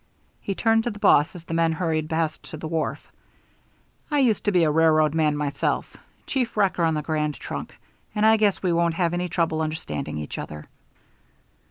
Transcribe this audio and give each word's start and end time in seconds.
He 0.39 0.55
turned 0.55 0.83
to 0.85 0.89
the 0.89 0.97
boss 0.97 1.35
as 1.35 1.45
the 1.45 1.53
men 1.53 1.73
hurried 1.73 2.09
past 2.09 2.41
to 2.49 2.57
the 2.57 2.67
wharf. 2.67 3.11
"I 4.09 4.17
used 4.17 4.43
to 4.45 4.51
be 4.51 4.63
a 4.63 4.71
railroad 4.71 5.13
man 5.13 5.37
myself 5.37 5.95
chief 6.25 6.57
wrecker 6.57 6.83
on 6.83 6.95
the 6.95 7.03
Grand 7.03 7.35
Trunk 7.35 7.75
and 8.15 8.25
I 8.25 8.35
guess 8.37 8.63
we 8.63 8.73
won't 8.73 8.95
have 8.95 9.13
any 9.13 9.29
trouble 9.29 9.61
understanding 9.61 10.17
each 10.17 10.39
other." 10.39 10.65